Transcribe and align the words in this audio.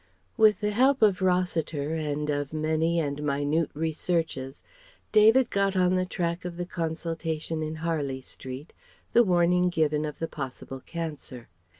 With 0.35 0.61
the 0.61 0.71
help 0.71 1.03
of 1.03 1.21
Rossiter 1.21 1.93
and 1.93 2.31
of 2.31 2.53
many 2.53 2.99
and 2.99 3.21
minute 3.21 3.69
researches 3.75 4.63
David 5.11 5.51
got 5.51 5.75
on 5.75 5.93
the 5.93 6.07
track 6.07 6.43
of 6.43 6.57
the 6.57 6.65
consultation 6.65 7.61
in 7.61 7.75
Harley 7.85 8.21
Street, 8.21 8.73
the 9.13 9.21
warning 9.23 9.69
given 9.69 10.03
of 10.03 10.17
the 10.17 10.27
possible 10.27 10.79
cancer. 10.79 11.49